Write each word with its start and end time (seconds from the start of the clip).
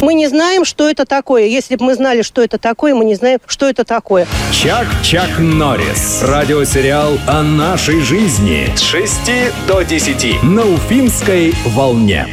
Мы 0.00 0.14
не 0.14 0.28
знаем, 0.28 0.64
что 0.64 0.88
это 0.88 1.04
такое. 1.04 1.46
Если 1.46 1.76
бы 1.76 1.86
мы 1.86 1.94
знали, 1.94 2.22
что 2.22 2.42
это 2.42 2.58
такое, 2.58 2.94
мы 2.94 3.04
не 3.04 3.16
знаем, 3.16 3.40
что 3.46 3.68
это 3.68 3.84
такое. 3.84 4.26
Чак-Чак 4.52 5.38
Норрис. 5.38 6.22
Радиосериал 6.22 7.18
о 7.26 7.42
нашей 7.42 8.00
жизни. 8.00 8.68
С 8.76 8.82
6 8.82 9.30
до 9.66 9.82
10. 9.82 10.42
На 10.42 10.62
Уфимской 10.64 11.52
волне. 11.66 12.26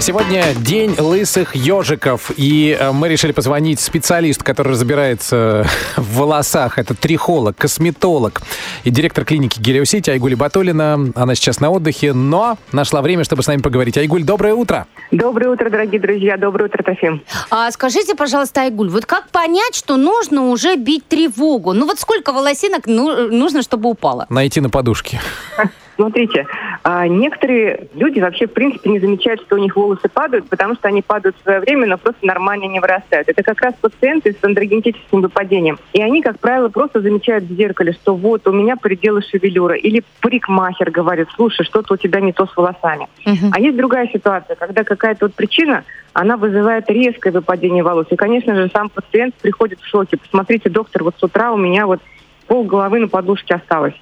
Сегодня 0.00 0.54
день 0.54 0.98
лысых 0.98 1.54
ежиков, 1.54 2.30
и 2.34 2.74
э, 2.78 2.90
мы 2.90 3.10
решили 3.10 3.32
позвонить 3.32 3.80
специалисту, 3.80 4.42
который 4.42 4.70
разбирается 4.70 5.66
в 5.98 6.16
волосах. 6.16 6.78
Это 6.78 6.94
трихолог, 6.94 7.54
косметолог 7.56 8.40
и 8.84 8.90
директор 8.90 9.26
клиники 9.26 9.60
Гелиосити 9.60 10.08
Айгуль 10.08 10.36
Батулина. 10.36 11.12
Она 11.14 11.34
сейчас 11.34 11.60
на 11.60 11.68
отдыхе, 11.68 12.14
но 12.14 12.56
нашла 12.72 13.02
время, 13.02 13.24
чтобы 13.24 13.42
с 13.42 13.46
нами 13.46 13.60
поговорить. 13.60 13.98
Айгуль, 13.98 14.22
доброе 14.22 14.54
утро. 14.54 14.86
Доброе 15.10 15.50
утро, 15.50 15.68
дорогие 15.68 16.00
друзья. 16.00 16.38
Доброе 16.38 16.64
утро, 16.64 16.82
Трофим. 16.82 17.22
А 17.50 17.70
скажите, 17.70 18.14
пожалуйста, 18.14 18.62
Айгуль, 18.62 18.88
вот 18.88 19.04
как 19.04 19.28
понять, 19.28 19.74
что 19.74 19.98
нужно 19.98 20.48
уже 20.48 20.76
бить 20.76 21.06
тревогу? 21.08 21.74
Ну 21.74 21.84
вот 21.84 22.00
сколько 22.00 22.32
волосинок 22.32 22.86
ну, 22.86 23.28
нужно, 23.28 23.60
чтобы 23.60 23.90
упало? 23.90 24.24
Найти 24.30 24.62
на 24.62 24.70
подушке. 24.70 25.20
Смотрите, 26.00 26.46
а, 26.82 27.06
некоторые 27.06 27.88
люди 27.92 28.20
вообще, 28.20 28.46
в 28.46 28.54
принципе, 28.54 28.88
не 28.88 29.00
замечают, 29.00 29.42
что 29.42 29.56
у 29.56 29.58
них 29.58 29.76
волосы 29.76 30.08
падают, 30.08 30.48
потому 30.48 30.74
что 30.74 30.88
они 30.88 31.02
падают 31.02 31.36
в 31.36 31.42
свое 31.42 31.60
время, 31.60 31.86
но 31.86 31.98
просто 31.98 32.24
нормально 32.24 32.64
не 32.64 32.80
вырастают. 32.80 33.28
Это 33.28 33.42
как 33.42 33.60
раз 33.60 33.74
пациенты 33.78 34.32
с 34.32 34.42
андрогенетическим 34.42 35.20
выпадением. 35.20 35.78
И 35.92 36.00
они, 36.00 36.22
как 36.22 36.38
правило, 36.38 36.70
просто 36.70 37.02
замечают 37.02 37.44
в 37.44 37.54
зеркале, 37.54 37.92
что 37.92 38.14
вот 38.14 38.48
у 38.48 38.52
меня 38.52 38.76
пределы 38.76 39.20
шевелюра. 39.20 39.76
Или 39.76 40.02
парикмахер 40.22 40.90
говорит, 40.90 41.28
слушай, 41.36 41.66
что-то 41.66 41.92
у 41.92 41.96
тебя 41.98 42.20
не 42.20 42.32
то 42.32 42.46
с 42.46 42.56
волосами. 42.56 43.06
Uh-huh. 43.26 43.50
А 43.52 43.60
есть 43.60 43.76
другая 43.76 44.08
ситуация, 44.08 44.56
когда 44.56 44.84
какая-то 44.84 45.26
вот 45.26 45.34
причина, 45.34 45.84
она 46.14 46.38
вызывает 46.38 46.88
резкое 46.88 47.30
выпадение 47.30 47.82
волос. 47.82 48.06
И, 48.08 48.16
конечно 48.16 48.54
же, 48.54 48.70
сам 48.72 48.88
пациент 48.88 49.34
приходит 49.34 49.80
в 49.80 49.86
шоке. 49.86 50.16
Посмотрите, 50.16 50.70
доктор, 50.70 51.04
вот 51.04 51.16
с 51.18 51.22
утра 51.22 51.52
у 51.52 51.58
меня 51.58 51.86
вот 51.86 52.00
пол 52.46 52.64
головы 52.64 53.00
на 53.00 53.08
подушке 53.08 53.54
осталось. 53.54 53.94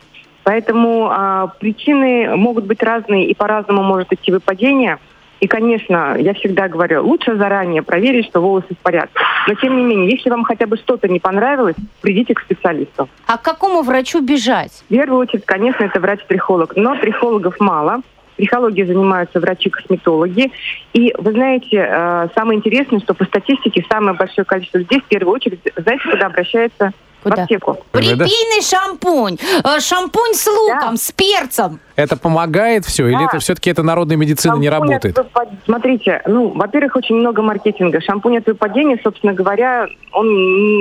Поэтому 0.49 1.11
а, 1.11 1.49
причины 1.61 2.35
могут 2.35 2.65
быть 2.65 2.83
разные 2.83 3.27
и 3.27 3.35
по-разному 3.35 3.83
может 3.83 4.11
идти 4.15 4.33
выпадение. 4.33 4.97
И, 5.41 5.47
конечно, 5.47 6.17
я 6.19 6.33
всегда 6.33 6.69
говорю, 6.69 7.07
лучше 7.07 7.37
заранее 7.37 7.83
проверить, 7.83 8.25
что 8.25 8.41
волосы 8.41 8.69
в 8.71 8.79
порядке. 8.79 9.21
Но, 9.47 9.53
тем 9.57 9.77
не 9.77 9.83
менее, 9.83 10.11
если 10.11 10.31
вам 10.31 10.45
хотя 10.45 10.67
бы 10.67 10.79
что-то 10.79 11.07
не 11.07 11.21
понравилось, 11.21 11.77
придите 12.01 12.33
к 12.33 12.41
специалисту. 12.41 13.11
А 13.27 13.37
к 13.37 13.43
какому 13.43 13.83
врачу 13.83 14.23
бежать? 14.23 14.73
В 14.87 14.89
первую 14.89 15.21
очередь, 15.21 15.45
конечно, 15.45 15.85
это 15.85 16.01
врач-трихолог. 16.01 16.77
Но 16.77 16.97
трихологов 16.97 17.61
мало. 17.61 18.01
Психологией 18.39 18.87
занимаются 18.87 19.41
врачи-косметологи. 19.41 20.51
И 20.95 21.15
вы 21.19 21.33
знаете, 21.33 21.77
э, 21.77 22.29
самое 22.35 22.57
интересное, 22.57 23.01
что 23.01 23.13
по 23.13 23.27
статистике 23.27 23.85
самое 23.91 24.17
большое 24.17 24.47
количество 24.47 24.79
людей 24.79 25.01
в 25.01 25.09
первую 25.09 25.35
очередь, 25.35 25.61
знаете, 25.77 26.11
куда 26.11 26.25
обращаются 26.25 26.93
Куда? 27.31 27.43
в 27.43 27.45
аптеку. 27.45 27.79
Припийный 27.91 28.63
шампунь, 28.63 29.37
э, 29.65 29.81
шампунь 29.81 30.35
с 30.35 30.47
луком, 30.47 30.93
да. 30.93 30.97
с 30.97 31.13
перцем. 31.13 31.81
Это 31.97 32.17
помогает 32.17 32.85
все? 32.85 33.05
Да. 33.05 33.11
Или 33.11 33.25
это 33.27 33.39
все-таки 33.39 33.71
это 33.71 33.83
народная 33.83 34.17
медицина 34.17 34.55
Шампунь 34.55 34.63
не 34.63 34.69
работает? 34.71 35.19
От, 35.19 35.49
смотрите, 35.65 36.23
ну, 36.27 36.49
во-первых, 36.49 36.97
очень 36.97 37.17
много 37.17 37.43
маркетинга. 37.43 38.01
Шампунь 38.01 38.39
от 38.39 38.47
выпадения, 38.47 38.99
собственно 39.03 39.33
говоря, 39.33 39.89
он 40.13 40.27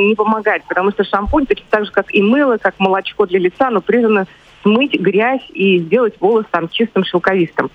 не 0.09 0.15
помогает, 0.15 0.63
потому 0.67 0.91
что 0.91 1.03
шампунь, 1.03 1.45
точно 1.45 1.65
так 1.69 1.85
же, 1.85 1.91
как 1.91 2.13
и 2.13 2.21
мыло, 2.21 2.57
как 2.57 2.75
молочко 2.77 3.25
для 3.25 3.39
лица, 3.39 3.69
но 3.69 3.81
призвано 3.81 4.27
смыть 4.67 4.99
грязь 4.99 5.45
и 5.53 5.79
сделать 5.79 6.15
волос 6.19 6.45
там 6.51 6.67
чистым, 6.67 7.05
шелковистым. 7.05 7.71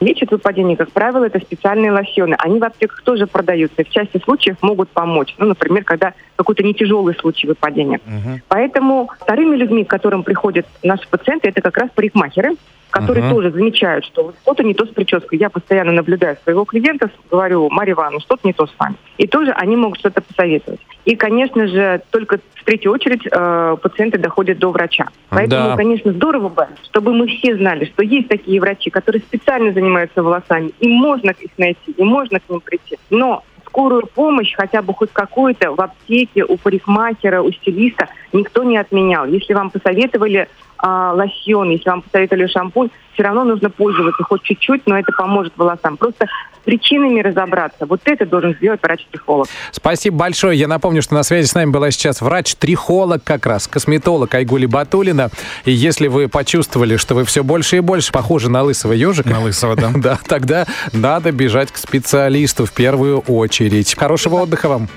Лечат 0.00 0.30
выпадение, 0.30 0.76
как 0.76 0.92
правило, 0.92 1.24
это 1.24 1.40
специальные 1.40 1.90
лосьоны. 1.90 2.36
Они 2.38 2.60
в 2.60 2.64
аптеках 2.64 3.02
тоже 3.02 3.26
продаются 3.26 3.82
и 3.82 3.84
в 3.84 3.90
части 3.90 4.20
случаев 4.22 4.56
могут 4.62 4.90
помочь. 4.90 5.34
Ну, 5.38 5.46
например, 5.46 5.84
когда 5.84 6.12
какой-то 6.36 6.62
не 6.62 6.74
тяжелый 6.74 7.14
случай 7.14 7.46
выпадения. 7.46 7.98
Uh-huh. 7.98 8.40
Поэтому 8.48 9.10
вторыми 9.18 9.56
людьми, 9.56 9.84
к 9.84 9.90
которым 9.90 10.22
приходят 10.22 10.66
наши 10.82 11.08
пациенты, 11.08 11.48
это 11.48 11.62
как 11.62 11.78
раз 11.78 11.90
парикмахеры, 11.94 12.56
которые 12.90 13.24
uh-huh. 13.24 13.30
тоже 13.30 13.50
замечают, 13.52 14.04
что 14.04 14.34
что-то 14.42 14.62
не 14.62 14.74
то 14.74 14.84
с 14.84 14.90
прической. 14.90 15.38
Я 15.38 15.48
постоянно 15.48 15.92
наблюдаю 15.92 16.36
своего 16.44 16.66
клиента, 16.66 17.10
говорю, 17.30 17.70
Марья 17.70 17.94
Ивановна, 17.94 18.20
что-то 18.20 18.46
не 18.46 18.52
то 18.52 18.66
с 18.66 18.74
вами. 18.78 18.96
И 19.16 19.26
тоже 19.26 19.52
они 19.52 19.76
могут 19.76 19.98
что-то 19.98 20.20
посоветовать. 20.20 20.80
И, 21.06 21.14
конечно 21.14 21.68
же, 21.68 22.02
только 22.10 22.38
в 22.54 22.64
третью 22.64 22.92
очередь 22.92 23.22
э, 23.30 23.76
пациенты 23.80 24.18
доходят 24.18 24.58
до 24.58 24.72
врача. 24.72 25.06
Поэтому, 25.30 25.68
да. 25.68 25.76
конечно, 25.76 26.12
здорово 26.12 26.48
бы, 26.48 26.66
чтобы 26.82 27.14
мы 27.14 27.28
все 27.28 27.56
знали, 27.56 27.84
что 27.84 28.02
есть 28.02 28.26
такие 28.26 28.60
врачи, 28.60 28.90
которые 28.90 29.22
специально 29.22 29.72
занимаются 29.72 30.24
волосами, 30.24 30.72
и 30.80 30.88
можно 30.88 31.30
их 31.30 31.50
найти, 31.58 31.92
и 31.96 32.02
можно 32.02 32.40
к 32.40 32.48
ним 32.48 32.60
прийти. 32.60 32.98
Но 33.08 33.44
скорую 33.66 34.08
помощь, 34.12 34.52
хотя 34.56 34.82
бы 34.82 34.94
хоть 34.94 35.10
какую-то, 35.12 35.72
в 35.74 35.80
аптеке, 35.80 36.44
у 36.44 36.56
парикмахера, 36.56 37.40
у 37.40 37.52
стилиста 37.52 38.08
никто 38.32 38.64
не 38.64 38.76
отменял. 38.76 39.26
Если 39.26 39.54
вам 39.54 39.70
посоветовали 39.70 40.48
а, 40.78 41.12
лосьон, 41.12 41.70
если 41.70 41.88
вам 41.88 42.02
посоветовали 42.02 42.46
шампунь, 42.46 42.90
все 43.16 43.22
равно 43.22 43.44
нужно 43.44 43.70
пользоваться 43.70 44.22
хоть 44.24 44.42
чуть-чуть, 44.42 44.82
но 44.86 44.98
это 44.98 45.10
поможет 45.12 45.54
волосам. 45.56 45.96
Просто 45.96 46.26
с 46.26 46.64
причинами 46.64 47.20
разобраться. 47.20 47.86
Вот 47.86 48.00
это 48.04 48.26
должен 48.26 48.54
сделать 48.56 48.82
врач-трихолог. 48.82 49.48
Спасибо 49.70 50.18
большое. 50.18 50.58
Я 50.58 50.68
напомню, 50.68 51.00
что 51.00 51.14
на 51.14 51.22
связи 51.22 51.46
с 51.46 51.54
нами 51.54 51.70
была 51.70 51.90
сейчас 51.90 52.20
врач-трихолог 52.20 53.24
как 53.24 53.46
раз, 53.46 53.68
косметолог 53.68 54.34
Айгули 54.34 54.66
Батулина. 54.66 55.30
И 55.64 55.72
если 55.72 56.08
вы 56.08 56.28
почувствовали, 56.28 56.98
что 56.98 57.14
вы 57.14 57.24
все 57.24 57.42
больше 57.42 57.78
и 57.78 57.80
больше 57.80 58.12
похожи 58.12 58.50
на 58.50 58.62
лысого 58.62 58.92
ежика... 58.92 59.30
На 59.30 59.40
лысого, 59.40 59.76
да. 59.76 59.90
Да, 60.06 60.18
тогда 60.28 60.66
надо 60.92 61.32
бежать 61.32 61.72
к 61.72 61.78
специалисту 61.78 62.66
в 62.66 62.72
первую 62.72 63.20
очередь. 63.20 63.96
Хорошего 63.96 64.36
отдыха 64.36 64.68
вам. 64.68 64.88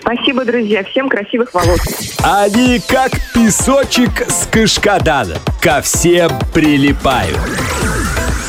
Спасибо, 0.00 0.44
друзья. 0.44 0.82
Всем 0.84 1.08
красивых 1.08 1.54
волос. 1.54 1.80
Они 2.22 2.80
как 2.86 3.12
песочек 3.32 4.28
с 4.28 4.46
кашкадана. 4.88 5.34
Ко 5.60 5.82
всем 5.82 6.30
прилипают. 6.54 7.38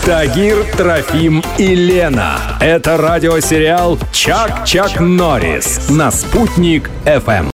Тагир, 0.06 0.64
Трофим 0.78 1.44
и 1.58 1.76
Лена. 1.76 2.38
Это 2.62 2.98
радиосериал 2.98 4.00
«Чак-Чак 4.14 5.00
Норрис» 5.00 5.90
на 5.90 6.10
«Спутник 6.12 6.90
FM. 7.06 7.46